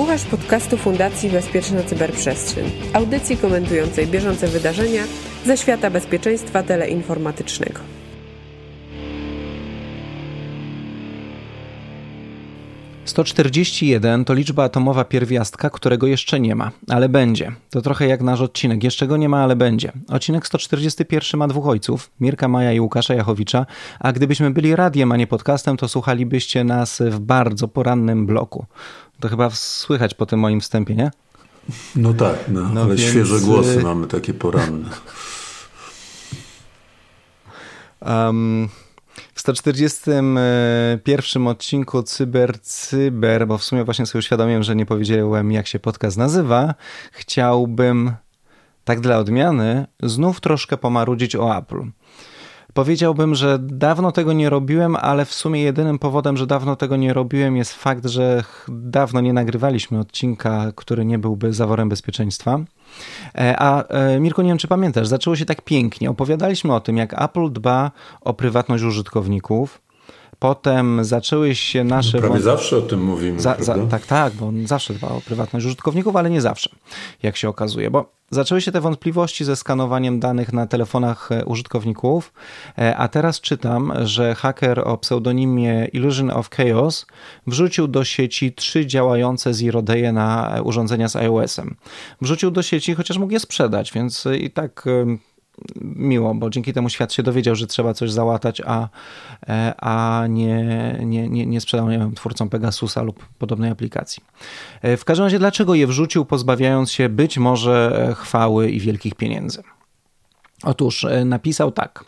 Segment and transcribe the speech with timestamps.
[0.00, 5.02] Słuchasz podcastu Fundacji Bezpieczna Cyberprzestrzeń, audycji komentującej bieżące wydarzenia
[5.44, 7.80] ze świata bezpieczeństwa teleinformatycznego.
[13.04, 17.52] Sto czterdzieści jeden to liczba atomowa pierwiastka, którego jeszcze nie ma, ale będzie.
[17.70, 18.84] To trochę jak nasz odcinek.
[18.84, 19.92] Jeszcze go nie ma, ale będzie.
[20.08, 23.66] Odcinek 141 ma dwóch ojców, Mirka Maja i Łukasza Jachowicza,
[24.00, 28.66] a gdybyśmy byli radiem, a nie podcastem, to słuchalibyście nas w bardzo porannym bloku.
[29.20, 31.10] To chyba słychać po tym moim wstępie, nie?
[31.96, 33.10] No tak, no, no ale więc...
[33.10, 34.90] świeże głosy y- mamy takie poranne.
[38.00, 38.68] Um,
[39.34, 45.66] w 141 odcinku Cyber Cyber, bo w sumie właśnie sobie uświadomiłem, że nie powiedziałem jak
[45.66, 46.74] się podcast nazywa,
[47.12, 48.12] chciałbym
[48.84, 51.82] tak dla odmiany znów troszkę pomarudzić o Apple.
[52.74, 57.12] Powiedziałbym, że dawno tego nie robiłem, ale w sumie jedynym powodem, że dawno tego nie
[57.12, 62.58] robiłem jest fakt, że dawno nie nagrywaliśmy odcinka, który nie byłby zaworem bezpieczeństwa.
[63.34, 66.10] E, a e, Mirko, nie wiem czy pamiętasz, zaczęło się tak pięknie.
[66.10, 67.90] Opowiadaliśmy o tym, jak Apple dba
[68.20, 69.80] o prywatność użytkowników.
[70.40, 72.20] Potem zaczęły się nasze.
[72.20, 73.40] No prawie zawsze o tym mówimy.
[73.40, 76.70] Za, za, tak, tak, bo on zawsze dba o prywatność użytkowników, ale nie zawsze,
[77.22, 77.90] jak się okazuje.
[77.90, 82.32] Bo zaczęły się te wątpliwości ze skanowaniem danych na telefonach e, użytkowników,
[82.78, 87.06] e, a teraz czytam, że haker o pseudonimie Illusion of Chaos
[87.46, 91.76] wrzucił do sieci trzy działające Zero Day na urządzenia z iOS-em.
[92.20, 94.84] Wrzucił do sieci, chociaż mógł je sprzedać, więc i tak
[95.80, 98.88] miło, bo dzięki temu świat się dowiedział, że trzeba coś załatać, a,
[99.48, 104.22] e, a nie, nie, nie, nie sprzedał nie wiem, twórcom Pegasusa lub podobnej aplikacji.
[104.82, 109.14] E, w każdym razie, dlaczego je wrzucił, pozbawiając się być może e, chwały i wielkich
[109.14, 109.62] pieniędzy?
[110.62, 112.04] Otóż napisał tak.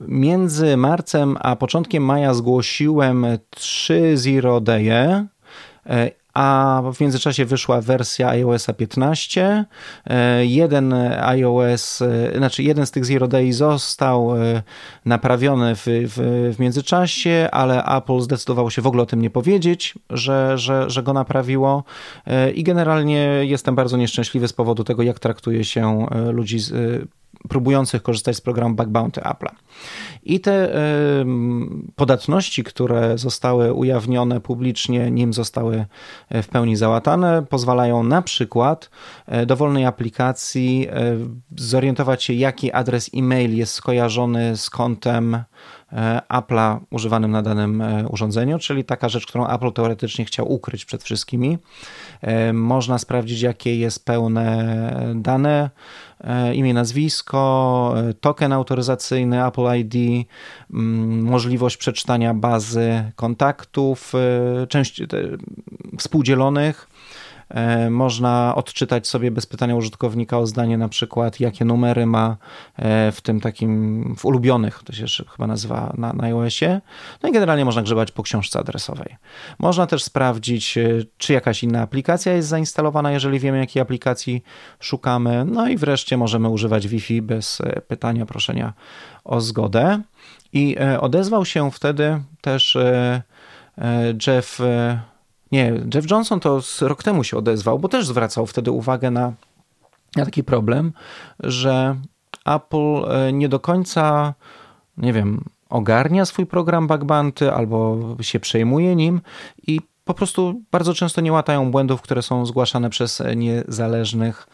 [0.00, 5.24] Między marcem a początkiem maja zgłosiłem trzy Zero Day'e
[6.36, 9.64] a w międzyczasie wyszła wersja iOS 15.
[10.06, 14.62] E, jeden iOS, e, znaczy jeden z tych Zero Day został e,
[15.04, 19.94] naprawiony w, w, w międzyczasie, ale Apple zdecydowało się w ogóle o tym nie powiedzieć,
[20.10, 21.84] że, że, że go naprawiło
[22.54, 26.72] i generalnie jestem bardzo nieszczęśliwy z powodu tego, jak traktuje się ludzi z
[27.48, 29.50] próbujących korzystać z programu Bug Bounty Apple'a.
[30.22, 30.74] I te
[31.96, 35.86] podatności, które zostały ujawnione publicznie, nim zostały
[36.28, 38.90] e, w pełni załatane, pozwalają na przykład
[39.26, 41.16] e, dowolnej aplikacji e,
[41.56, 45.44] zorientować się, jaki adres e-mail jest skojarzony z kontem
[46.28, 51.58] Apple'a używanym na danym urządzeniu, czyli taka rzecz, którą Apple teoretycznie chciał ukryć przed wszystkimi.
[52.52, 55.70] Można sprawdzić, jakie jest pełne dane
[56.20, 60.26] E, imię, nazwisko, e, token autoryzacyjny Apple ID,
[60.70, 65.02] mm, możliwość przeczytania bazy kontaktów, e, część
[65.98, 67.25] współdzielonych E,
[67.90, 72.36] można odczytać sobie bez pytania użytkownika o zdanie na przykład, jakie numery ma
[72.76, 76.80] e, w tym takim, w ulubionych, to się chyba nazywa na, na iOSie.
[77.22, 79.16] No i generalnie można grzebać po książce adresowej.
[79.58, 84.42] Można też sprawdzić, e, czy jakaś inna aplikacja jest zainstalowana, jeżeli wiemy, jakiej aplikacji
[84.80, 85.44] szukamy.
[85.44, 88.72] No i wreszcie możemy używać Wi-Fi bez pytania, proszenia
[89.24, 90.02] o zgodę.
[90.52, 92.78] I odezwał się wtedy też
[94.26, 94.60] Jeff
[95.52, 99.32] nie, Jeff Johnson to rok temu się odezwał, bo też zwracał wtedy uwagę na,
[100.16, 100.92] na taki problem,
[101.40, 101.96] że
[102.44, 104.34] Apple e, nie do końca,
[104.96, 107.02] nie wiem, ogarnia swój program bug
[107.54, 109.20] albo się przejmuje nim
[109.66, 114.48] i po prostu bardzo często nie łatają błędów, które są zgłaszane przez niezależnych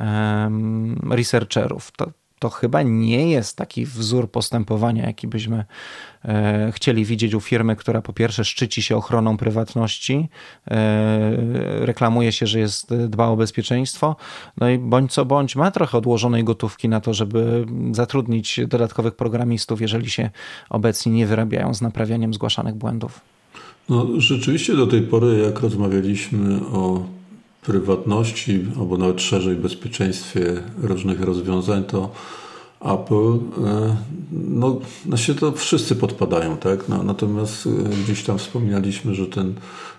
[0.00, 1.90] um, researcherów.
[1.90, 2.06] To,
[2.42, 5.64] to chyba nie jest taki wzór postępowania, jaki byśmy
[6.24, 10.28] e, chcieli widzieć u firmy, która po pierwsze szczyci się ochroną prywatności,
[10.70, 14.16] e, reklamuje się, że jest dba o bezpieczeństwo,
[14.60, 19.80] no i bądź co bądź ma trochę odłożonej gotówki na to, żeby zatrudnić dodatkowych programistów,
[19.80, 20.30] jeżeli się
[20.70, 23.20] obecnie nie wyrabiają z naprawianiem zgłaszanych błędów.
[23.88, 27.06] No, rzeczywiście do tej pory, jak rozmawialiśmy o
[27.62, 32.10] prywatności, albo nawet szerzej bezpieczeństwie różnych rozwiązań, to
[32.80, 33.96] Apple, e,
[34.32, 34.80] no,
[35.16, 36.88] się to wszyscy podpadają, tak?
[36.88, 37.70] No, natomiast e,
[38.04, 39.54] gdzieś tam wspominaliśmy, że ten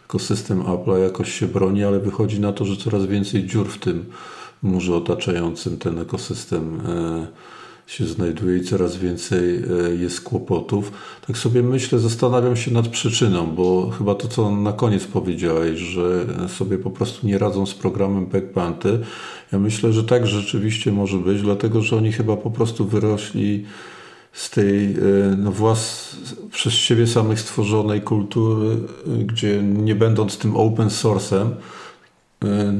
[0.05, 4.05] ekosystem Apple'a jakoś się broni, ale wychodzi na to, że coraz więcej dziur w tym
[4.63, 7.27] murze otaczającym ten ekosystem e,
[7.87, 10.91] się znajduje i coraz więcej e, jest kłopotów.
[11.27, 16.25] Tak sobie myślę, zastanawiam się nad przyczyną, bo chyba to, co na koniec powiedziałeś, że
[16.47, 18.99] sobie po prostu nie radzą z programem Backpanty.
[19.51, 23.65] Ja myślę, że tak rzeczywiście może być, dlatego że oni chyba po prostu wyrośli
[24.33, 24.95] z tej
[25.37, 26.15] no włas,
[26.51, 28.77] przez siebie samych stworzonej kultury,
[29.25, 31.49] gdzie nie będąc tym open source'em,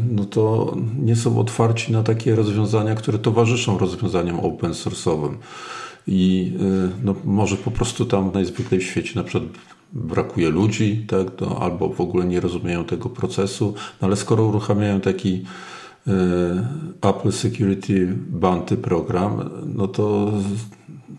[0.10, 5.34] no to nie są otwarci na takie rozwiązania, które towarzyszą rozwiązaniom open source'owym.
[6.08, 6.54] I
[7.04, 9.50] no, może po prostu tam najzwyklej w świecie na przykład
[9.94, 15.02] brakuje ludzi, tak, no, albo w ogóle nie rozumieją tego procesu, no, ale skoro uruchamiają
[15.02, 15.44] taki
[17.02, 20.32] Apple Security Bounty program, no to,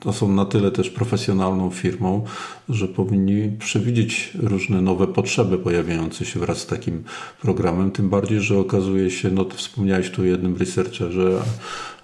[0.05, 2.25] to są na tyle też profesjonalną firmą,
[2.69, 7.05] że powinni przewidzieć różne nowe potrzeby pojawiające się wraz z takim
[7.43, 7.91] programem.
[7.91, 11.43] Tym bardziej, że okazuje się, no to wspomniałeś tu o jednym researcherze,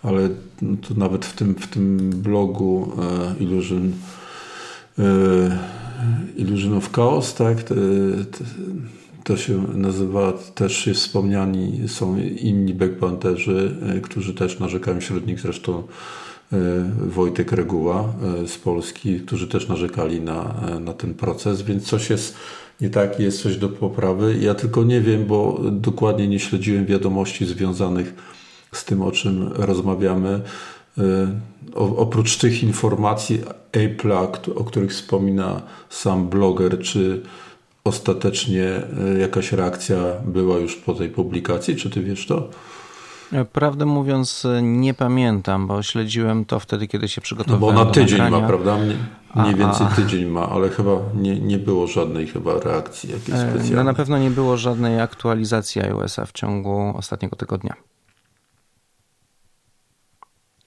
[0.02, 0.28] ale
[0.88, 3.92] to nawet w tym, w tym blogu e, Illusion,
[4.98, 5.58] e,
[6.36, 7.74] Illusion of Chaos, tak, te,
[8.30, 8.44] te,
[9.24, 15.40] to się nazywa, też jest wspomniani są inni backbanderzy, e, którzy też narzekają, wśród nich
[15.40, 15.82] zresztą
[17.06, 18.04] Wojtek Reguła
[18.44, 22.36] e, z Polski, którzy też narzekali na, na ten proces, więc coś jest
[22.80, 24.38] nie tak, jest coś do poprawy.
[24.40, 28.14] Ja tylko nie wiem, bo dokładnie nie śledziłem wiadomości związanych
[28.72, 30.40] z tym, o czym rozmawiamy.
[31.74, 33.40] O, oprócz tych informacji
[33.72, 37.22] Apple'a, o których wspomina sam bloger, czy
[37.84, 41.76] ostatecznie e, jakaś reakcja była już po tej publikacji?
[41.76, 42.48] Czy ty wiesz to?
[43.32, 47.76] E, prawdę mówiąc, e, nie pamiętam, bo śledziłem to wtedy, kiedy się przygotowałem.
[47.76, 48.40] No bo na tydzień nagrania.
[48.40, 48.78] ma, prawda?
[49.34, 53.70] Mniej więcej a, tydzień ma, ale chyba nie, nie było żadnej chyba reakcji jakiejś specjalnej.
[53.70, 57.74] No na pewno nie było żadnej aktualizacji iOS-a w ciągu ostatniego tygodnia.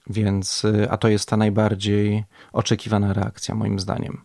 [0.06, 4.20] Więc, a to jest ta najbardziej oczekiwana reakcja, moim zdaniem.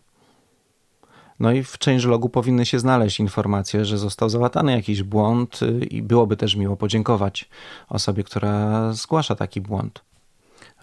[1.40, 6.02] No i w changelogu powinny się znaleźć informacje, że został załatany jakiś błąd y, i
[6.02, 7.48] byłoby też miło podziękować
[7.88, 10.02] osobie, która zgłasza taki błąd.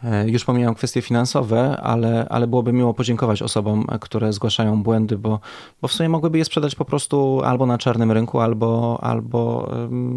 [0.04, 5.40] E, już pomijam kwestie finansowe, ale, ale byłoby miło podziękować osobom, które zgłaszają błędy, bo,
[5.82, 9.72] bo w sumie mogłyby je sprzedać po prostu albo na czarnym rynku, albo, albo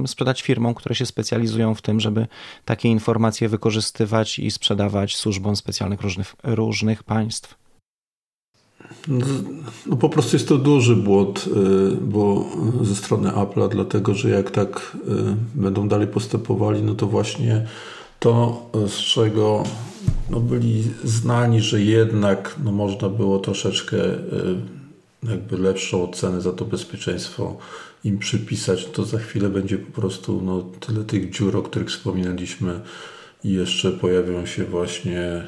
[0.07, 2.27] sprzedać firmom, które się specjalizują w tym, żeby
[2.65, 7.70] takie informacje wykorzystywać i sprzedawać służbom specjalnych różnych, różnych państw.
[9.09, 9.27] No,
[9.87, 11.49] no, po prostu jest to duży błąd,
[11.93, 12.45] y, bo
[12.83, 17.67] ze strony Apple'a, dlatego że jak tak y, będą dalej postępowali, no to właśnie
[18.21, 19.65] to, z czego
[20.31, 24.21] no byli znani, że jednak no można było troszeczkę y,
[25.23, 27.57] jakby lepszą ocenę za to bezpieczeństwo
[28.05, 32.81] im przypisać, to za chwilę będzie po prostu no, tyle tych dziur, o których wspominaliśmy
[33.45, 35.47] i jeszcze pojawią się właśnie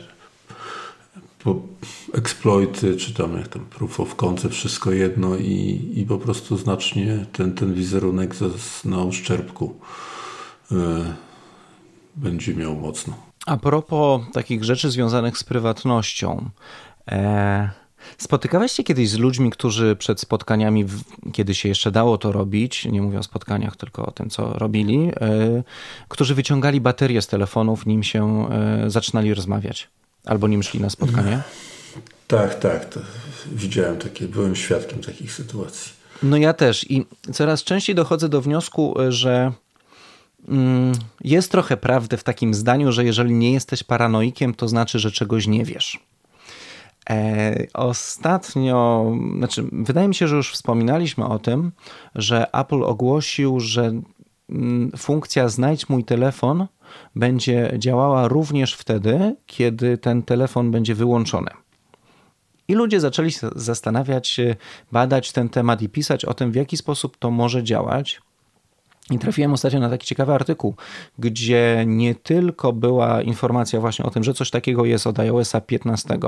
[2.12, 7.27] exploity, czy tam jak tam proof of concept, wszystko jedno i, i po prostu znacznie
[7.33, 8.35] ten, ten wizerunek
[8.85, 9.75] na uszczerbku
[10.73, 10.75] y,
[12.17, 13.15] będzie miał mocno.
[13.47, 16.50] A propos takich rzeczy związanych z prywatnością.
[17.11, 17.71] E,
[18.19, 20.85] spotykałeś się kiedyś z ludźmi, którzy przed spotkaniami,
[21.33, 25.11] kiedy się jeszcze dało to robić, nie mówię o spotkaniach, tylko o tym, co robili,
[25.21, 25.62] e,
[26.09, 29.89] którzy wyciągali baterie z telefonów, nim się e, zaczynali rozmawiać?
[30.24, 31.42] Albo nim szli na spotkanie?
[32.28, 32.84] Tak, tak.
[32.84, 33.00] To
[33.52, 35.92] widziałem takie, byłem świadkiem takich sytuacji.
[36.22, 39.52] No ja też i coraz częściej dochodzę do wniosku, że
[40.48, 45.10] mm, jest trochę prawdy w takim zdaniu, że jeżeli nie jesteś paranoikiem, to znaczy, że
[45.10, 46.00] czegoś nie wiesz.
[47.10, 51.72] E, ostatnio, znaczy, wydaje mi się, że już wspominaliśmy o tym,
[52.14, 53.92] że Apple ogłosił, że
[54.96, 56.67] funkcja znajdź mój telefon
[57.17, 61.50] będzie działała również wtedy, kiedy ten telefon będzie wyłączony.
[62.69, 64.41] I ludzie zaczęli się zastanawiać,
[64.93, 68.20] badać ten temat i pisać o tym, w jaki sposób to może działać.
[69.10, 70.74] I trafiłem ostatnio na taki ciekawy artykuł,
[71.19, 76.19] gdzie nie tylko była informacja właśnie o tym, że coś takiego jest od iOSa 15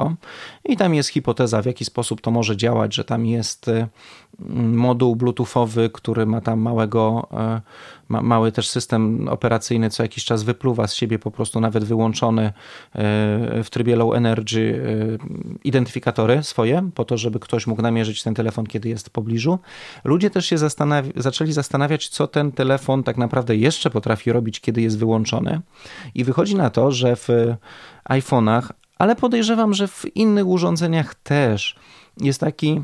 [0.64, 5.16] i tam jest hipoteza, w jaki sposób to może działać, że tam jest mm, moduł
[5.16, 7.60] bluetoothowy, który ma tam małego, e,
[8.08, 12.42] ma, mały też system operacyjny, co jakiś czas wypluwa z siebie po prostu nawet wyłączony
[12.42, 12.52] e,
[13.62, 14.82] w trybie low energy
[15.20, 19.58] e, identyfikatory swoje, po to, żeby ktoś mógł namierzyć ten telefon, kiedy jest w pobliżu.
[20.04, 24.82] Ludzie też się zastanawi zaczęli zastanawiać, co ten telefon tak naprawdę jeszcze potrafi robić, kiedy
[24.82, 25.61] jest wyłączony.
[26.14, 27.28] I wychodzi na to, że w
[28.08, 28.62] iPhone'ach,
[28.99, 31.76] ale podejrzewam, że w innych urządzeniach też
[32.20, 32.82] jest taki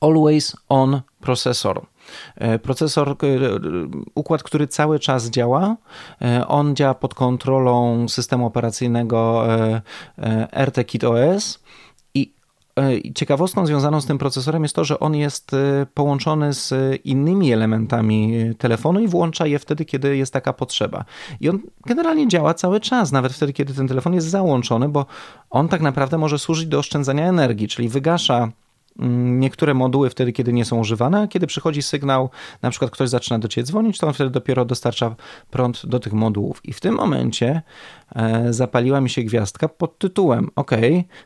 [0.00, 1.86] always on procesor.
[2.36, 3.14] E, procesor, e,
[4.14, 5.76] układ, który cały czas działa,
[6.22, 9.46] e, on działa pod kontrolą systemu operacyjnego
[10.52, 11.62] RT Kit OS
[12.78, 17.52] E, ciekawostką związaną z tym procesorem jest to, że on jest e, połączony z innymi
[17.52, 21.04] elementami telefonu i włącza je wtedy, kiedy jest taka potrzeba.
[21.40, 25.06] I on generalnie działa cały czas, nawet wtedy, kiedy ten telefon jest załączony, bo
[25.50, 28.48] on tak naprawdę może służyć do oszczędzania energii, czyli wygasza
[28.98, 32.30] niektóre moduły wtedy, kiedy nie są używane, kiedy przychodzi sygnał,
[32.62, 35.14] na przykład ktoś zaczyna do Ciebie dzwonić, to on wtedy dopiero dostarcza
[35.50, 36.60] prąd do tych modułów.
[36.64, 37.62] I w tym momencie
[38.14, 40.70] e, zapaliła mi się gwiazdka pod tytułem OK,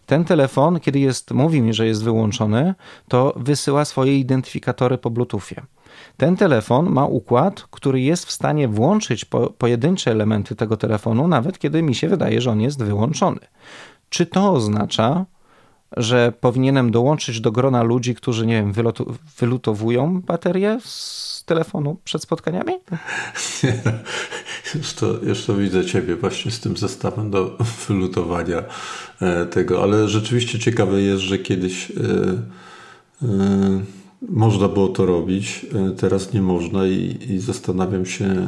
[0.07, 2.75] ten telefon, kiedy jest, mówi mi, że jest wyłączony,
[3.09, 5.63] to wysyła swoje identyfikatory po Bluetoothie.
[6.17, 11.59] Ten telefon ma układ, który jest w stanie włączyć po, pojedyncze elementy tego telefonu, nawet
[11.59, 13.41] kiedy mi się wydaje, że on jest wyłączony.
[14.09, 15.25] Czy to oznacza,
[15.97, 18.73] że powinienem dołączyć do grona ludzi, którzy, nie wiem,
[19.39, 22.73] wylutowują baterię z telefonu przed spotkaniami?
[23.63, 23.83] Nie,
[24.75, 28.63] już to, już to widzę ciebie właśnie z tym zestawem do wylutowania
[29.21, 31.97] e, tego, ale rzeczywiście ciekawe jest, że kiedyś yy,
[33.23, 33.29] yy,
[34.29, 38.47] można było to robić, teraz nie można i, i zastanawiam się,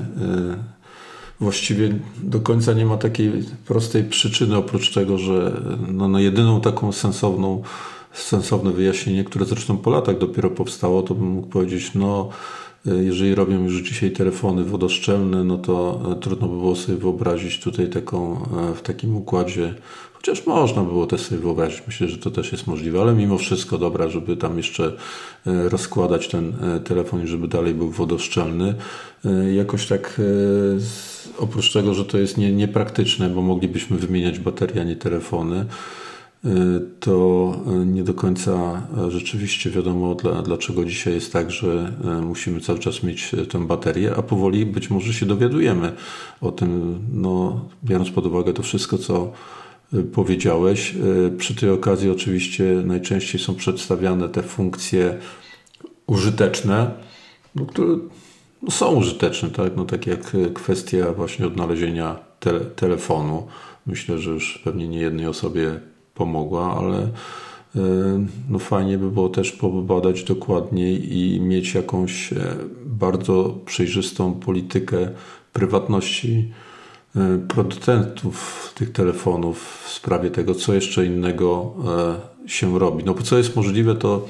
[1.41, 3.33] właściwie do końca nie ma takiej
[3.67, 7.63] prostej przyczyny, oprócz tego, że no, no jedyną taką sensowną,
[8.13, 12.29] sensowne wyjaśnienie, które zresztą po latach dopiero powstało, to bym mógł powiedzieć, no
[12.85, 17.91] jeżeli robią już dzisiaj telefony wodoszczelne, no to e, trudno by było sobie wyobrazić tutaj
[17.91, 18.37] taką,
[18.71, 19.75] e, w takim układzie,
[20.19, 23.79] chociaż można było też sobie wyobrazić, myślę, że to też jest możliwe, ale mimo wszystko
[23.79, 24.93] dobra, żeby tam jeszcze
[25.47, 26.53] e, rozkładać ten
[26.85, 28.75] telefon i żeby dalej był wodoszczelny.
[29.55, 30.21] Jakoś tak
[31.39, 35.67] oprócz tego, że to jest nie, niepraktyczne, bo moglibyśmy wymieniać baterie, a nie telefony,
[37.01, 37.57] to
[37.87, 43.67] nie do końca rzeczywiście wiadomo, dlaczego dzisiaj jest tak, że musimy cały czas mieć tę
[43.67, 45.93] baterię, a powoli być może się dowiadujemy
[46.41, 49.33] o tym, no, biorąc pod uwagę to wszystko, co
[50.13, 50.95] powiedziałeś.
[51.39, 55.19] Przy tej okazji oczywiście najczęściej są przedstawiane te funkcje
[56.07, 56.91] użyteczne,
[57.55, 57.99] no, które
[58.63, 59.77] no są użyteczne, tak?
[59.77, 63.47] No, tak jak kwestia właśnie odnalezienia te telefonu.
[63.87, 65.81] Myślę, że już pewnie nie jednej osobie
[66.15, 67.09] pomogła, ale
[68.49, 72.37] no fajnie by było też pobadać dokładniej i mieć jakąś e,
[72.85, 75.11] bardzo przejrzystą politykę
[75.53, 76.53] prywatności
[77.49, 81.75] producentów tych telefonów w sprawie tego, co jeszcze innego
[82.47, 83.05] się robi.
[83.05, 84.29] No bo co jest możliwe, to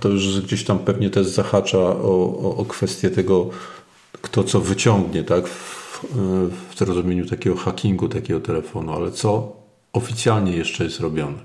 [0.00, 3.50] to już gdzieś tam pewnie też zahacza o, o, o kwestię tego,
[4.22, 5.48] kto co wyciągnie, tak?
[5.48, 5.76] W,
[6.76, 9.56] w rozumieniu takiego hackingu takiego telefonu, ale co
[9.92, 11.38] oficjalnie jeszcze jest robione.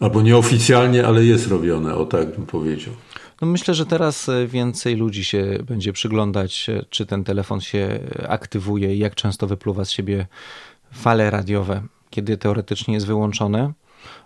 [0.00, 2.94] Albo nieoficjalnie, ale jest robione, o tak bym powiedział.
[3.40, 8.00] No myślę, że teraz e, więcej ludzi się będzie przyglądać, e, czy ten telefon się
[8.28, 10.26] aktywuje i jak często wypluwa z siebie
[10.92, 13.72] fale radiowe, kiedy teoretycznie jest wyłączony.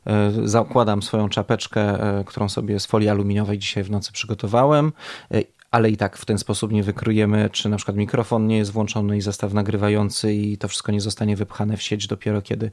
[0.07, 1.81] E, zakładam swoją czapeczkę,
[2.19, 4.93] e, którą sobie z folii aluminiowej dzisiaj w nocy przygotowałem
[5.35, 8.73] e, ale i tak w ten sposób nie wykryjemy, czy na przykład mikrofon nie jest
[8.73, 12.71] włączony i zestaw nagrywający i to wszystko nie zostanie wypchane w sieć dopiero kiedy,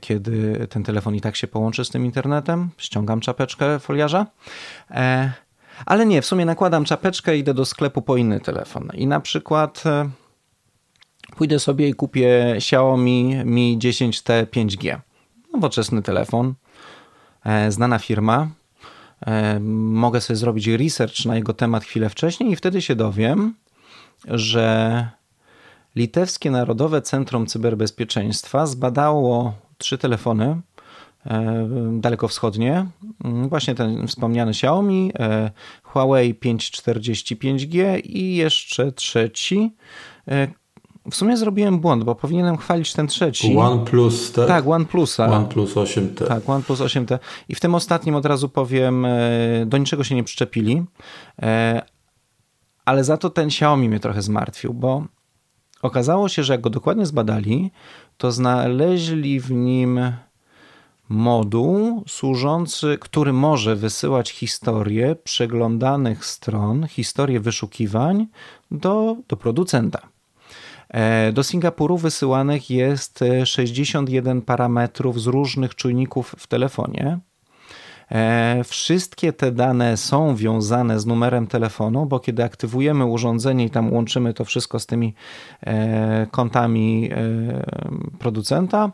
[0.00, 2.70] kiedy ten telefon i tak się połączy z tym internetem.
[2.78, 4.26] Ściągam czapeczkę foliarza.
[5.86, 8.90] Ale nie, w sumie nakładam czapeczkę i idę do sklepu po inny telefon.
[8.94, 9.84] I na przykład
[11.36, 15.00] pójdę sobie i kupię Xiaomi Mi 10T 5G
[15.52, 16.54] nowoczesny telefon,
[17.44, 18.48] e, znana firma.
[19.26, 23.54] E, mogę sobie zrobić research na jego temat chwilę wcześniej i wtedy się dowiem,
[24.24, 25.08] że
[25.96, 30.60] Litewskie Narodowe Centrum Cyberbezpieczeństwa zbadało trzy telefony e,
[31.92, 32.86] dalekowschodnie,
[33.48, 35.12] właśnie ten wspomniany Xiaomi,
[35.82, 39.74] Huawei 545G i jeszcze trzeci,
[41.10, 43.56] w sumie zrobiłem błąd, bo powinienem chwalić ten trzeci.
[43.56, 44.48] OnePlus, tak?
[44.48, 45.26] Tak, OnePlusa.
[45.26, 46.26] OnePlus 8T.
[46.26, 47.18] Tak, OnePlus 8T.
[47.48, 49.20] I w tym ostatnim od razu powiem, e,
[49.66, 50.84] do niczego się nie przyczepili,
[51.42, 51.82] e,
[52.84, 55.04] ale za to ten Xiaomi mnie trochę zmartwił, bo
[55.82, 57.70] okazało się, że jak go dokładnie zbadali,
[58.16, 60.00] to znaleźli w nim
[61.10, 68.26] moduł służący, który może wysyłać historię przeglądanych stron, historię wyszukiwań
[68.70, 70.08] do, do producenta.
[70.88, 77.18] E, do Singapuru wysyłanych jest 61 e, parametrów z różnych czujników w telefonie.
[78.10, 83.92] E, wszystkie te dane są wiązane z numerem telefonu, bo kiedy aktywujemy urządzenie i tam
[83.92, 85.14] łączymy to wszystko z tymi
[86.30, 87.10] kontami
[88.18, 88.92] producenta,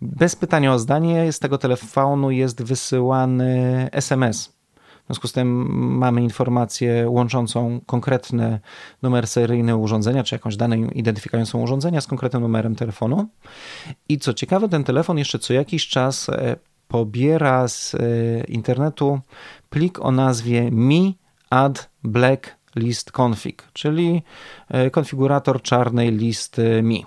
[0.00, 4.58] bez pytania o zdanie z tego telefonu jest wysyłany SMS
[5.08, 5.48] związku z tym
[5.98, 8.60] mamy informację łączącą konkretny
[9.02, 13.28] numer seryjny urządzenia, czy jakąś dane identyfikującą urządzenia z konkretnym numerem telefonu.
[14.08, 16.56] I co ciekawe, ten telefon jeszcze co jakiś czas e,
[16.88, 17.98] pobiera z e,
[18.48, 19.20] internetu
[19.70, 21.18] plik o nazwie mi
[21.50, 24.22] add black list config, czyli
[24.68, 27.06] e, konfigurator czarnej listy mi.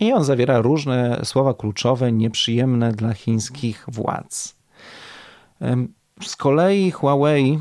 [0.00, 4.56] I on zawiera różne słowa kluczowe, nieprzyjemne dla chińskich władz.
[6.22, 7.58] Z kolei Huawei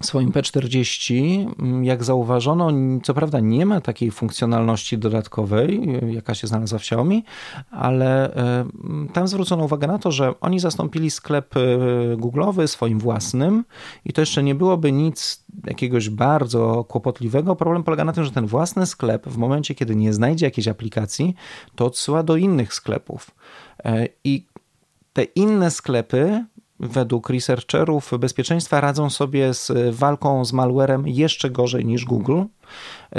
[0.00, 2.70] swoim P40, mm, jak zauważono,
[3.02, 7.24] co prawda nie ma takiej funkcjonalności dodatkowej, jaka się znalazła w Xiaomi,
[7.70, 8.34] ale
[9.12, 11.60] tam zwrócono uwagę na to, że oni zastąpili sklep e,
[12.16, 13.64] Google'owy swoim własnym
[14.04, 17.56] i to jeszcze nie byłoby nic jakiegoś bardzo kłopotliwego.
[17.56, 21.34] Problem polega na tym, że ten własny sklep w momencie, kiedy nie znajdzie jakiejś aplikacji,
[21.74, 23.30] to odsyła do innych sklepów.
[23.84, 24.46] E, I
[25.12, 26.44] te inne sklepy
[26.80, 32.42] według researcherów bezpieczeństwa radzą sobie z walką z malwarem jeszcze gorzej niż Google,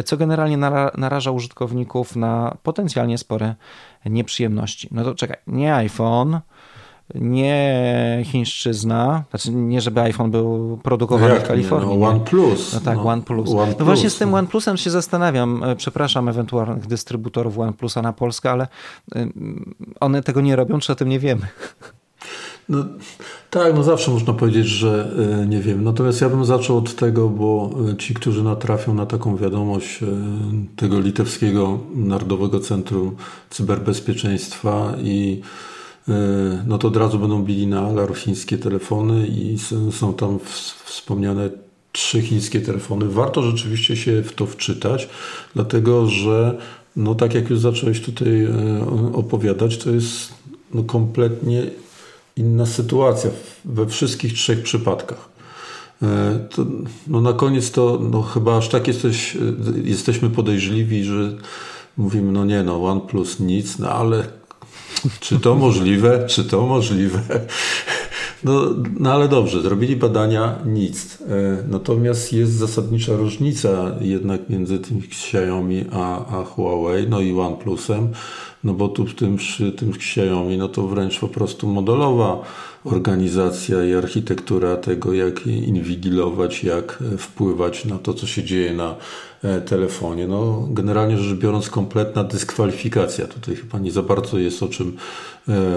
[0.05, 0.57] co generalnie
[0.97, 3.55] naraża użytkowników na potencjalnie spore
[4.05, 4.87] nieprzyjemności.
[4.91, 6.39] No to czekaj, nie iPhone,
[7.15, 11.97] nie chińszczyzna, znaczy nie żeby iPhone był produkowany no w Kalifornii.
[11.97, 12.73] Nie, no OnePlus.
[12.73, 13.49] No tak, no, OnePlus.
[13.49, 14.37] One no właśnie z tym no.
[14.37, 18.67] OnePlusem się zastanawiam, e, przepraszam ewentualnych dystrybutorów OnePlusa na Polskę, ale
[19.99, 21.47] one tego nie robią, czy o tym nie wiemy?
[22.69, 22.85] No,
[23.49, 25.11] tak, no zawsze można powiedzieć, że
[25.41, 25.83] e, nie wiem.
[25.83, 30.05] Natomiast ja bym zaczął od tego, bo e, ci, którzy natrafią na taką wiadomość e,
[30.75, 33.15] tego litewskiego Narodowego Centrum
[33.49, 35.41] Cyberbezpieczeństwa i
[36.67, 39.57] no to od razu będą bili na alarm chińskie telefony i
[39.91, 40.39] są tam
[40.85, 41.49] wspomniane
[41.91, 43.05] trzy chińskie telefony.
[43.09, 45.09] Warto rzeczywiście się w to wczytać,
[45.55, 46.57] dlatego że
[46.95, 48.47] no tak jak już zacząłeś tutaj
[49.13, 50.33] opowiadać, to jest
[50.73, 51.63] no kompletnie
[52.39, 53.29] inna sytuacja
[53.65, 55.29] we wszystkich trzech przypadkach.
[56.01, 56.65] E, to,
[57.07, 59.39] no na koniec to no chyba aż tak jesteś, e,
[59.83, 61.33] jesteśmy podejrzliwi, że
[61.97, 64.23] mówimy, no nie no, OnePlus nic, no ale
[65.19, 67.21] czy to możliwe, czy to możliwe?
[68.43, 71.17] No, no ale dobrze, zrobili badania, nic.
[71.21, 78.09] E, natomiast jest zasadnicza różnica jednak między tym Xiaomi a, a Huawei, no i OnePlusem,
[78.63, 82.41] no bo tu w tym, przy tym Xiaomi, no to wręcz po prostu modelowa
[82.83, 88.95] organizacja i architektura tego, jak inwigilować, jak wpływać na to, co się dzieje na
[89.43, 90.27] e, telefonie.
[90.27, 93.27] No, generalnie rzecz biorąc, kompletna dyskwalifikacja.
[93.27, 94.97] Tutaj chyba nie za bardzo jest o czym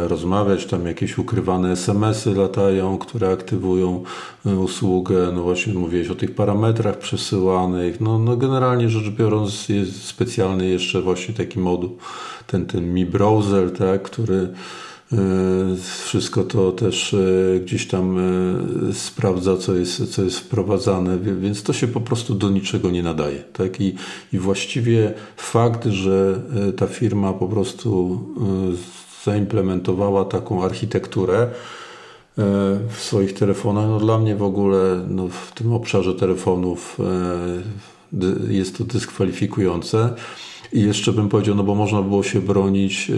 [0.08, 0.66] rozmawiać.
[0.66, 4.02] Tam jakieś ukrywane SMS-y latają, które aktywują
[4.46, 5.32] e, usługę.
[5.34, 8.00] No właśnie mówiłeś o tych parametrach przesyłanych.
[8.00, 11.96] No, no generalnie rzecz biorąc, jest specjalny jeszcze właśnie taki moduł,
[12.46, 14.48] ten, ten Mi Browser, tak, który
[15.12, 21.62] E, wszystko to też e, gdzieś tam e, sprawdza, co jest, co jest wprowadzane, więc
[21.62, 23.42] to się po prostu do niczego nie nadaje.
[23.52, 23.80] Tak?
[23.80, 23.94] I,
[24.32, 26.42] I właściwie fakt, że
[26.76, 28.20] ta firma po prostu
[29.24, 31.48] zaimplementowała taką architekturę
[32.88, 36.98] w swoich telefonach, no dla mnie w ogóle no w tym obszarze telefonów
[38.48, 40.14] jest to dyskwalifikujące.
[40.72, 43.10] I jeszcze bym powiedział, no bo można było się bronić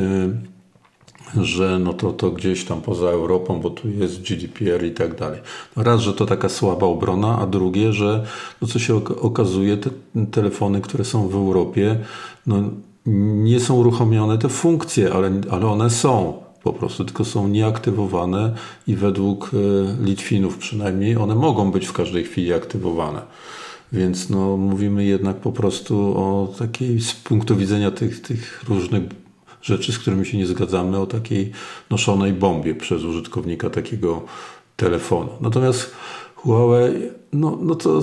[1.43, 5.41] że no to, to gdzieś tam poza Europą, bo tu jest GDPR i tak dalej.
[5.77, 8.25] No raz, że to taka słaba obrona, a drugie, że
[8.63, 9.91] no co się okazuje, te
[10.31, 11.99] telefony, które są w Europie,
[12.47, 12.63] no
[13.07, 18.55] nie są uruchomione te funkcje, ale, ale one są po prostu, tylko są nieaktywowane
[18.87, 23.23] i według e, Litwinów przynajmniej one mogą być w każdej chwili aktywowane.
[23.93, 29.03] Więc no, mówimy jednak po prostu o takiej z punktu widzenia tych, tych różnych
[29.63, 31.53] rzeczy, z którymi się nie zgadzamy, o takiej
[31.91, 34.23] noszonej bombie przez użytkownika takiego
[34.77, 35.29] telefonu.
[35.41, 35.91] Natomiast
[36.35, 36.93] Huawei,
[37.33, 38.03] no, no to,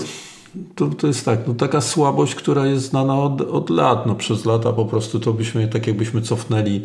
[0.76, 4.06] to, to jest tak, no taka słabość, która jest znana od, od lat.
[4.06, 6.82] No przez lata po prostu to byśmy, tak jakbyśmy cofnęli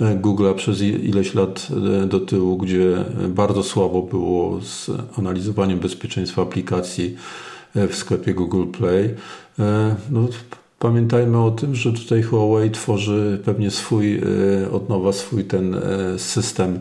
[0.00, 1.68] e, Google'a przez ileś lat
[2.02, 7.16] e, do tyłu, gdzie bardzo słabo było z analizowaniem bezpieczeństwa aplikacji
[7.74, 9.14] e, w sklepie Google Play.
[10.10, 10.28] No,
[10.78, 16.18] Pamiętajmy o tym, że tutaj Huawei tworzy pewnie swój, e, od nowa swój ten e,
[16.18, 16.78] system e,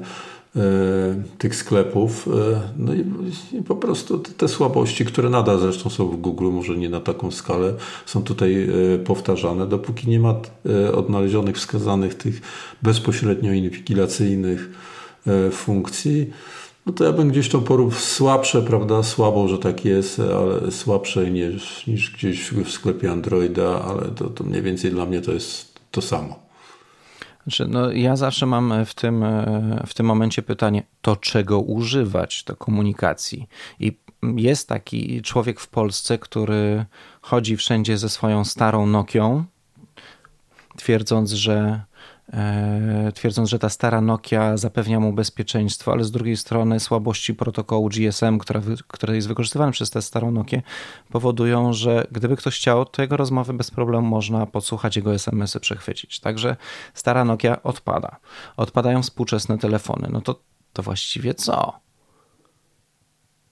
[1.37, 2.29] tych sklepów.
[2.77, 3.05] No i,
[3.51, 7.31] i, po prostu te słabości, które nadal zresztą są w Google, może nie na taką
[7.31, 7.73] skalę,
[8.05, 8.69] są tutaj
[9.05, 9.67] powtarzane.
[9.67, 10.35] Dopóki nie ma
[10.93, 12.41] odnalezionych, wskazanych tych
[12.81, 14.69] bezpośrednio inwigilacyjnych
[15.51, 16.29] funkcji,
[16.85, 21.31] no to ja bym gdzieś to porównał słabsze, prawda, słabo, że tak jest, ale słabsze
[21.31, 25.79] niż, niż gdzieś w sklepie Androida, ale to, to mniej więcej dla mnie to jest
[25.91, 26.44] to samo.
[27.45, 29.25] Znaczy, no, ja zawsze mam w tym,
[29.87, 33.47] w tym momencie pytanie, to czego używać do komunikacji?
[33.79, 33.97] I
[34.35, 36.85] jest taki człowiek w Polsce, który
[37.21, 39.43] chodzi wszędzie ze swoją starą Nokią,
[40.77, 41.94] twierdząc, że E,
[43.15, 48.37] twierdząc, że ta stara Nokia zapewnia mu bezpieczeństwo, ale z drugiej strony słabości protokołu GSM,
[48.37, 50.61] która, która jest wykorzystywana przez tę starą Nokię,
[51.09, 56.19] powodują, że gdyby ktoś chciał, to jego rozmowy bez problemu można podsłuchać, jego SMS-y przechwycić.
[56.19, 56.55] Także
[56.93, 58.15] stara Nokia odpada.
[58.57, 60.09] Odpadają współczesne telefony.
[60.11, 60.39] No to,
[60.73, 61.85] to właściwie co?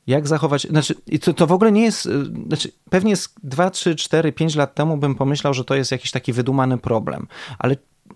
[0.08, 3.96] Jak zachować, znaczy to, to w ogóle nie jest, y, znaczy pewnie z 2, 3,
[3.96, 7.28] 4, 5 lat temu bym pomyślał, że to jest jakiś taki wydumany problem,
[7.60, 7.76] ale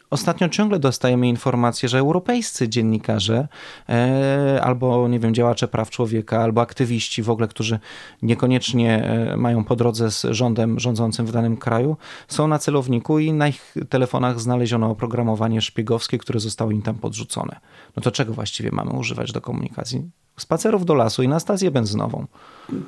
[0.10, 3.48] ostatnio ciągle dostajemy informacje, że europejscy dziennikarze
[3.89, 7.80] e, albo, nie wiem, działacze praw człowieka, albo aktywiści w ogóle, którzy
[8.22, 13.34] niekoniecznie e, mają po drodze z rządem rządzącym w danym kraju, są na celowniku i
[13.34, 17.60] na ich telefonach znaleziono oprogramowanie szpiegowskie, które zostało im tam podrzucone.
[17.96, 20.10] No to czego właściwie mamy używać do komunikacji?
[20.39, 22.26] Spacerów do lasu i na stację benzynową.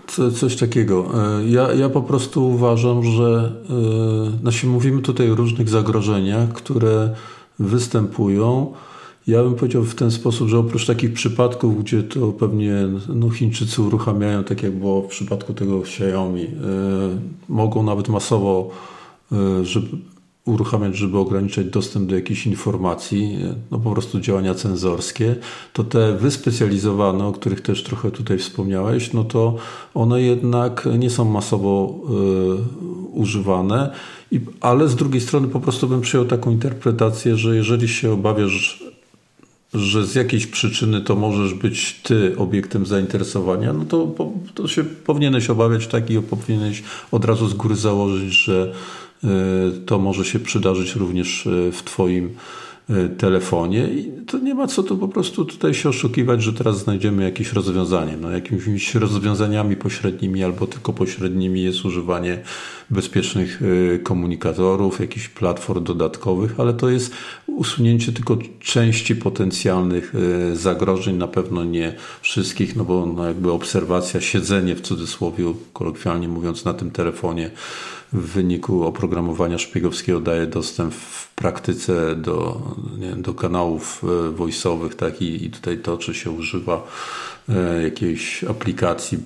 [0.08, 1.06] Co, coś takiego.
[1.40, 7.16] E, ja, ja po prostu uważam, że yy, znaczy mówimy tutaj o różnych zagrożeniach, które
[7.60, 8.74] występują.
[9.28, 12.74] Ja bym powiedział w ten sposób, że oprócz takich przypadków, gdzie to pewnie
[13.16, 16.50] no, Chińczycy uruchamiają, tak jak było w przypadku tego Xiaomi, yy,
[17.50, 18.70] mogą nawet masowo,
[19.32, 19.88] yy, żeby
[20.50, 23.38] uruchamiać, żeby ograniczać dostęp do jakichś informacji,
[23.72, 25.36] no po prostu działania cenzorskie,
[25.74, 29.56] to te wyspecjalizowane, o których też trochę tutaj wspomniałeś, no to
[29.94, 32.00] one jednak nie są masowo
[32.76, 33.94] y, używane,
[34.32, 38.84] I, ale z drugiej strony po prostu bym przyjął taką interpretację, że jeżeli się obawiasz,
[39.74, 44.16] że z jakiejś przyczyny to możesz być ty obiektem zainteresowania, no to,
[44.56, 48.74] to się powinieneś obawiać tak i powinieneś od razu z góry założyć, że
[49.86, 52.30] to może się przydarzyć również y, w Twoim
[52.90, 56.80] y, telefonie i to nie ma co tu po prostu tutaj się oszukiwać, że teraz
[56.80, 58.18] znajdziemy jakieś rozwiązanie.
[58.22, 62.40] No, jakimiś rozwiązaniami pośrednimi albo tylko pośrednimi jest używanie
[62.90, 63.62] bezpiecznych
[64.04, 67.14] komunikatorów, jakichś platform dodatkowych, ale to jest
[67.48, 70.14] usunięcie tylko części potencjalnych
[70.54, 76.66] zagrożeń, na pewno nie wszystkich, no bo no jakby obserwacja, siedzenie w cudzysłowie, kolokwialnie mówiąc,
[76.66, 77.52] na tym telefonie
[78.14, 82.62] w wyniku oprogramowania szpiegowskiego daje dostęp w praktyce do,
[83.18, 85.22] do kanałów e, voice'owych, tak?
[85.22, 86.88] I, I tutaj to, czy się używa
[87.50, 89.18] e, jakiejś aplikacji,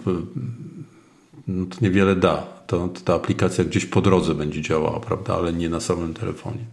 [1.48, 2.43] no to niewiele da.
[2.67, 5.36] To, to ta aplikacja gdzieś po drodze będzie działała, prawda?
[5.36, 6.65] Ale nie na samym telefonie.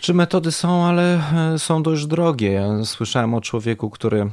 [0.00, 1.22] Czy metody są, ale
[1.54, 2.52] e, są dość drogie.
[2.52, 4.30] Ja słyszałem o człowieku, który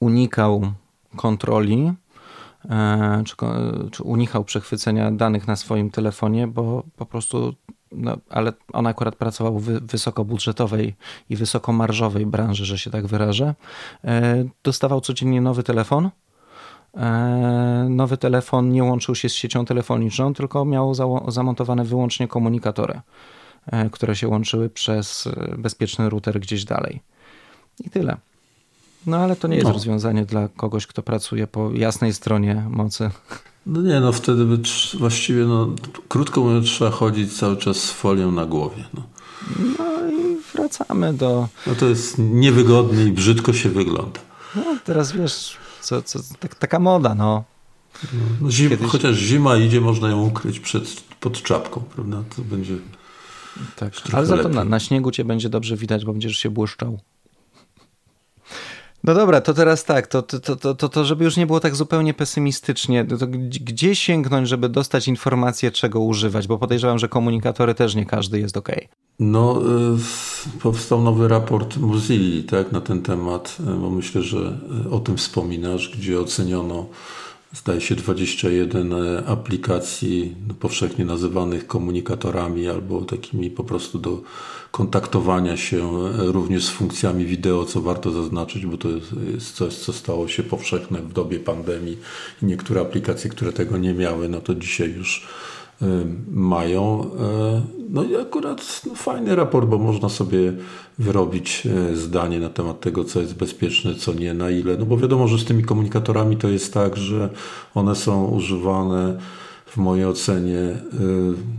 [0.00, 0.72] unikał
[1.16, 1.92] kontroli
[3.24, 3.36] czy,
[3.90, 7.54] czy unikał przechwycenia danych na swoim telefonie, bo po prostu,
[7.92, 10.94] no, ale on akurat pracował w wysokobudżetowej
[11.30, 13.54] i wysokomarżowej branży, że się tak wyrażę.
[14.04, 16.10] E, dostawał codziennie nowy telefon.
[16.96, 20.94] E, nowy telefon nie łączył się z siecią telefoniczną, tylko miał
[21.28, 23.00] zamontowane wyłącznie komunikatory,
[23.92, 27.02] które się łączyły przez bezpieczny router gdzieś dalej.
[27.80, 28.16] I tyle.
[29.06, 29.72] No ale to nie jest no.
[29.72, 33.10] rozwiązanie dla kogoś, kto pracuje po jasnej stronie mocy.
[33.66, 34.58] No nie, no wtedy by
[34.98, 35.68] właściwie, no,
[36.08, 38.84] krótko mówiąc, trzeba chodzić cały czas z folią na głowie.
[38.94, 39.02] No.
[39.78, 41.48] no i wracamy do...
[41.66, 44.20] No to jest niewygodnie i brzydko się wygląda.
[44.56, 47.44] No teraz wiesz, co, co, tak, taka moda, no.
[48.40, 48.88] no zim, Kiedyś...
[48.88, 52.22] Chociaż zima idzie, można ją ukryć przed, pod czapką, prawda?
[52.36, 52.76] To będzie...
[53.76, 56.98] Tak, ale za to na, na śniegu cię będzie dobrze widać, bo będziesz się błyszczał.
[59.04, 61.76] No dobra, to teraz tak, to, to, to, to, to żeby już nie było tak
[61.76, 63.26] zupełnie pesymistycznie, to, to
[63.60, 66.46] gdzie sięgnąć, żeby dostać informację, czego używać?
[66.46, 68.68] Bo podejrzewam, że komunikatory też nie każdy jest ok.
[69.18, 69.62] No,
[70.54, 74.98] y, powstał nowy raport Mozilla tak, na ten temat, y, bo myślę, że y, o
[74.98, 76.86] tym wspominasz, gdzie oceniono
[77.54, 84.22] zdaje się 21 e, aplikacji no, powszechnie nazywanych komunikatorami albo takimi po prostu do
[84.70, 88.88] kontaktowania się e, również z funkcjami wideo, co warto zaznaczyć, bo to
[89.34, 91.98] jest coś, co stało się powszechne w dobie pandemii
[92.42, 95.26] i niektóre aplikacje, które tego nie miały, no to dzisiaj już
[96.30, 97.04] mają.
[97.04, 100.52] Y, no i akurat no, fajny raport, bo można sobie
[100.98, 104.76] wyrobić y, zdanie na temat tego, co jest bezpieczne, co nie, na ile.
[104.76, 107.28] No bo wiadomo, że z tymi komunikatorami to jest tak, że
[107.74, 109.18] one są używane
[109.66, 110.76] w mojej ocenie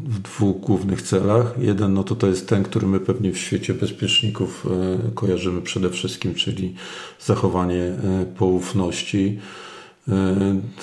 [0.04, 1.56] w dwóch głównych celach.
[1.58, 4.68] Jeden no to to jest ten, który my pewnie w świecie bezpieczników
[5.16, 6.76] kojarzymy przede wszystkim, czyli
[7.20, 7.94] zachowanie
[8.38, 9.40] poufności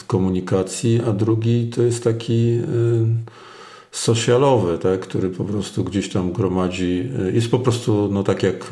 [0.06, 2.62] komunikacji, a drugi to jest taki e,
[3.92, 8.64] socialowy, tak, który po prostu gdzieś tam gromadzi, jest po prostu no tak jak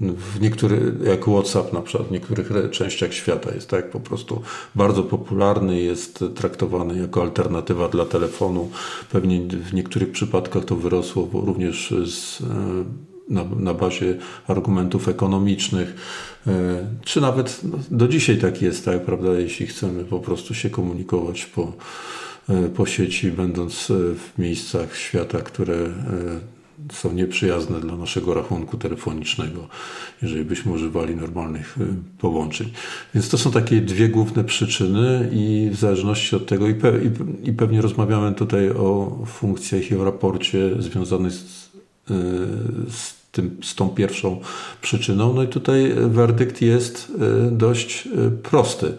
[0.00, 4.42] w niektórych, jak WhatsApp na przykład w niektórych częściach świata jest tak po prostu
[4.74, 8.70] bardzo popularny, jest traktowany jako alternatywa dla telefonu.
[9.12, 12.42] Pewnie w niektórych przypadkach to wyrosło również z,
[13.28, 15.94] na, na bazie argumentów ekonomicznych,
[17.04, 21.46] czy nawet no, do dzisiaj tak jest, tak, prawda, jeśli chcemy po prostu się komunikować
[21.46, 21.72] po
[22.48, 25.92] E, po sieci, będąc e, w miejscach świata, które e,
[26.92, 29.68] są nieprzyjazne dla naszego rachunku telefonicznego,
[30.22, 31.76] jeżeli byśmy używali normalnych
[32.18, 32.72] połączeń.
[33.14, 37.10] Więc to są takie dwie główne przyczyny i w zależności od tego, i, pe, i,
[37.48, 41.70] i pewnie rozmawiamy tutaj o funkcjach i o raporcie związanych z,
[42.88, 44.40] z, tym, z tą pierwszą
[44.80, 45.32] przyczyną.
[45.32, 47.12] No i tutaj werdykt jest
[47.50, 48.08] dość
[48.42, 48.94] prosty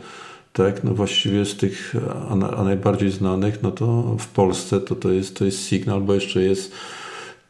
[0.54, 1.96] tak, no właściwie z tych
[2.30, 6.44] a, najbardziej znanych, no to w Polsce to, to, jest, to jest Signal, bo jeszcze
[6.44, 6.72] jest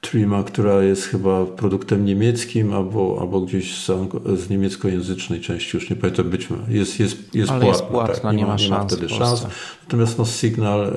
[0.02, 3.92] Trima, która jest chyba produktem niemieckim albo, albo gdzieś z,
[4.40, 7.82] z niemieckojęzycznej części, już nie pamiętam, być może jest, jest, jest Ale płatna.
[7.82, 9.46] Jest płatna tak, nie, ma, nie ma wtedy szans.
[9.84, 10.92] Natomiast no, Signal y,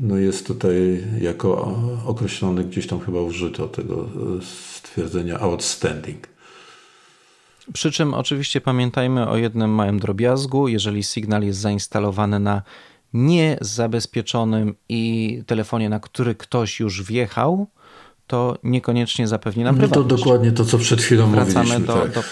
[0.00, 4.08] no jest tutaj jako określony, gdzieś tam chyba użyto tego
[4.76, 6.28] stwierdzenia outstanding.
[7.72, 10.68] Przy czym oczywiście pamiętajmy o jednym małym drobiazgu.
[10.68, 12.62] Jeżeli sygnał jest zainstalowany na
[13.12, 17.66] niezabezpieczonym i telefonie, na który ktoś już wjechał,
[18.26, 20.10] to niekoniecznie zapewni nam prywatność.
[20.10, 21.86] No to dokładnie to, co przed chwilą Wracamy mówiliśmy.
[21.86, 22.12] Do, tak.
[22.12, 22.22] do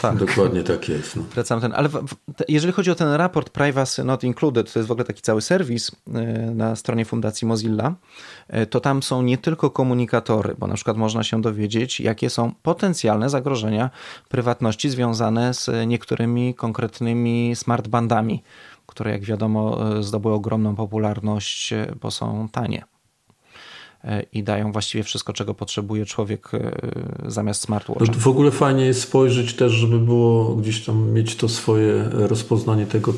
[0.00, 0.16] tak.
[0.16, 1.16] Dokładnie tak jest.
[1.16, 1.22] No.
[1.34, 2.14] Wracam ten, ale w, w,
[2.48, 5.90] jeżeli chodzi o ten raport Privacy Not Included, to jest w ogóle taki cały serwis
[6.14, 6.20] e,
[6.54, 7.94] na stronie Fundacji Mozilla,
[8.48, 12.52] e, to tam są nie tylko komunikatory, bo na przykład można się dowiedzieć, jakie są
[12.62, 13.90] potencjalne zagrożenia
[14.28, 18.42] prywatności związane z niektórymi konkretnymi smartbandami,
[18.86, 22.84] które jak wiadomo e, zdobyły ogromną popularność, bo są tanie.
[24.04, 26.70] E, i dają właściwie wszystko, czego potrzebuje człowiek e,
[27.26, 28.04] zamiast smartwatcha.
[28.06, 32.86] No w ogóle fajnie jest spojrzeć też, żeby było gdzieś tam mieć to swoje rozpoznanie
[32.86, 33.14] tego,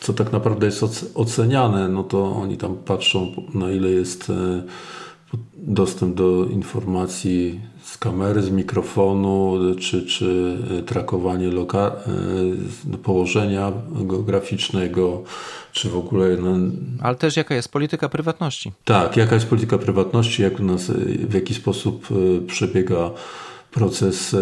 [0.00, 1.88] co tak naprawdę jest oceniane.
[1.88, 4.62] No to oni tam patrzą, na ile jest e,
[5.56, 11.92] dostęp do informacji z kamery, z mikrofonu, czy, czy trakowanie loka-
[13.02, 15.22] położenia geograficznego,
[15.72, 16.36] czy w ogóle.
[16.36, 16.56] No,
[17.00, 18.72] Ale też jaka jest polityka prywatności?
[18.84, 20.90] Tak, jaka jest polityka prywatności, jak u nas,
[21.28, 23.10] w jaki sposób e, przebiega
[23.70, 24.38] proces e,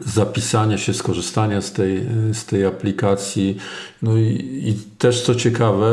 [0.00, 3.56] zapisania się, skorzystania z tej, z tej aplikacji.
[4.02, 5.86] No i, i też co ciekawe,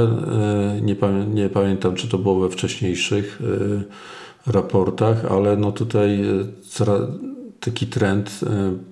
[0.77, 3.39] e, nie, pamię, nie pamiętam, czy to było we wcześniejszych
[4.45, 6.23] raportach, ale no tutaj
[6.61, 7.01] coraz,
[7.59, 8.39] taki trend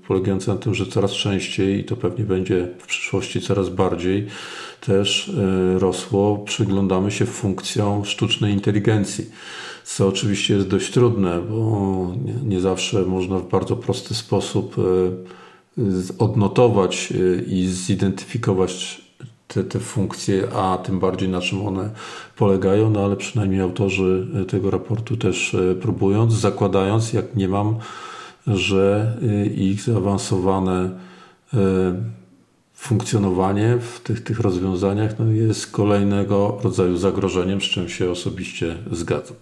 [0.08, 4.28] polegający na tym, że coraz częściej i to pewnie będzie w przyszłości coraz bardziej
[4.82, 9.26] też e, rosło, przyglądamy się funkcjom sztucznej inteligencji,
[9.84, 12.12] co oczywiście jest dość trudne, bo
[12.46, 14.82] nie zawsze można w bardzo prosty sposób e,
[16.18, 19.01] odnotować e, i zidentyfikować
[19.54, 21.90] te, te funkcje, a tym bardziej na czym one
[22.36, 27.76] polegają, no ale przynajmniej autorzy tego raportu też próbując, zakładając, jak nie mam,
[28.48, 29.18] że
[29.56, 30.90] ich zaawansowane
[32.82, 39.38] funkcjonowanie w tych, tych rozwiązaniach no jest kolejnego rodzaju zagrożeniem, z czym się osobiście zgadzam.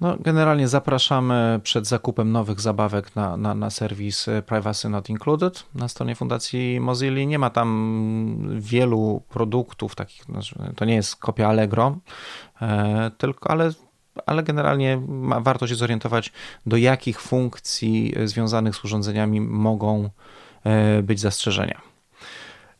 [0.00, 5.88] No, generalnie zapraszamy przed zakupem nowych zabawek na, na, na serwis Privacy Not Included na
[5.88, 7.24] stronie Fundacji Mozilla.
[7.24, 11.96] Nie ma tam wielu produktów takich, znaczy, to nie jest kopia Allegro,
[12.62, 13.72] e, tylko, ale
[14.26, 16.32] ale generalnie ma, warto się zorientować,
[16.66, 20.10] do jakich funkcji związanych z urządzeniami mogą
[20.64, 21.80] E, być zastrzeżenia.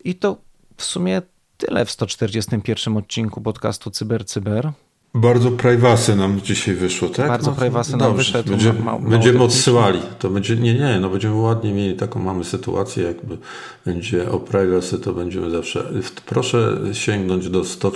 [0.04, 0.36] I to
[0.76, 1.22] w sumie
[1.56, 4.72] tyle w 141 odcinku podcastu Cyber Cyber.
[5.14, 7.28] Bardzo privasy nam dzisiaj wyszło, tak?
[7.28, 8.50] Bardzo no, privasy nam wyszedł.
[8.50, 10.00] Będzie, ma, ma, będziemy odsyłali.
[10.18, 13.38] To będzie, nie, nie, no będziemy ładnie mieli taką mamy sytuację, jakby
[13.86, 15.92] będzie o privacy, to będziemy zawsze.
[16.26, 17.92] Proszę sięgnąć do 100,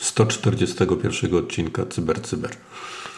[0.00, 2.50] 141 odcinka Cyber Cyber.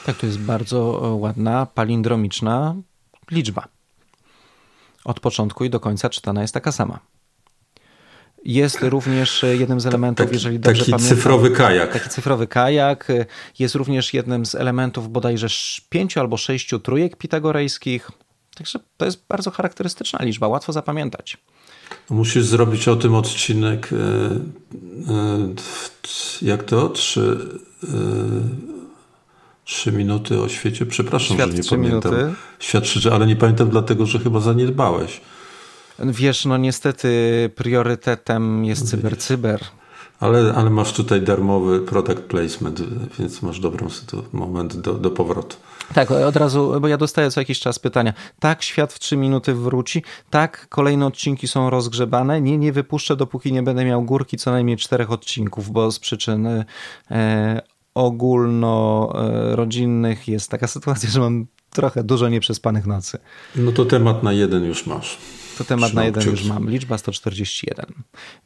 [0.07, 0.83] Tak, to jest bardzo
[1.21, 2.75] ładna, palindromiczna
[3.31, 3.69] liczba
[5.05, 7.14] od początku i do końca czytana jest taka sama.
[8.45, 11.17] Jest również jednym z elementów, taki, jeżeli dobrze taki pamiętam.
[11.17, 11.93] cyfrowy kajak.
[11.93, 13.13] Taki cyfrowy kajak.
[13.59, 15.47] Jest również jednym z elementów bodajże
[15.89, 18.11] pięciu albo sześciu trójek pitagorejskich.
[18.55, 21.39] Także to jest bardzo charakterystyczna liczba, łatwo zapamiętać.
[22.11, 23.91] Musisz zrobić o tym odcinek.
[23.93, 23.97] E,
[25.13, 25.55] e,
[26.43, 26.89] jak to?
[26.89, 27.39] Trzy
[27.85, 27.87] e,
[29.65, 30.87] Trzy minuty o świecie.
[30.87, 32.13] Przepraszam, Świat że nie pamiętam.
[32.13, 32.35] Minuty.
[32.59, 35.21] Świat trzy, ale nie pamiętam dlatego, że chyba zaniedbałeś.
[35.99, 39.59] Wiesz, no niestety priorytetem jest cyber-cyber.
[40.21, 42.83] Ale, ale masz tutaj darmowy product placement,
[43.19, 43.89] więc masz dobrą
[44.33, 45.57] moment do, do powrotu.
[45.95, 48.13] Tak, od razu, bo ja dostaję co jakiś czas pytania.
[48.39, 50.03] Tak, świat w 3 minuty wróci.
[50.31, 52.41] Tak, kolejne odcinki są rozgrzebane.
[52.41, 56.65] Nie, nie wypuszczę, dopóki nie będę miał górki co najmniej czterech odcinków, bo z przyczyn
[57.11, 57.63] e,
[57.95, 63.19] ogólnorodzinnych jest taka sytuacja, że mam trochę dużo nieprzespanych nocy.
[63.57, 65.19] No to temat na jeden już masz.
[65.59, 66.71] To temat na jeden już mam.
[66.71, 67.87] Liczba 141.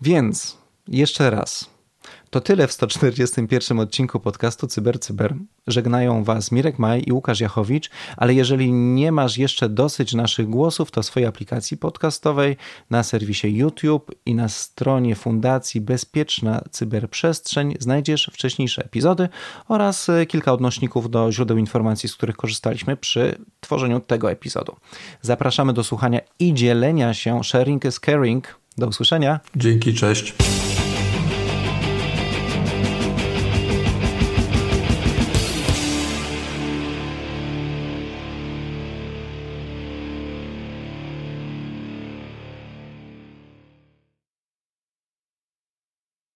[0.00, 0.56] Więc
[0.88, 1.70] jeszcze raz.
[2.30, 5.30] To tyle w 141 odcinku podcastu CyberCyber.
[5.30, 5.58] Cyber.
[5.66, 10.90] Żegnają Was Mirek Maj i Łukasz Jachowicz, ale jeżeli nie masz jeszcze dosyć naszych głosów,
[10.90, 12.56] to swojej aplikacji podcastowej,
[12.90, 19.28] na serwisie YouTube i na stronie Fundacji Bezpieczna Cyberprzestrzeń znajdziesz wcześniejsze epizody
[19.68, 24.76] oraz e, kilka odnośników do źródeł informacji, z których korzystaliśmy przy tworzeniu tego epizodu.
[25.22, 27.44] Zapraszamy do słuchania i dzielenia się.
[27.44, 28.58] Sharing is caring.
[28.78, 29.40] Do usłyszenia.
[29.56, 30.34] Dzięki, cześć.